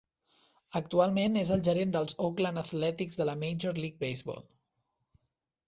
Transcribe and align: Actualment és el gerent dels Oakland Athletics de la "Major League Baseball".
Actualment 0.79 1.37
és 1.41 1.51
el 1.57 1.61
gerent 1.67 1.93
dels 1.97 2.17
Oakland 2.25 2.63
Athletics 2.63 3.21
de 3.21 3.29
la 3.31 3.39
"Major 3.45 3.81
League 3.85 4.03
Baseball". 4.07 4.43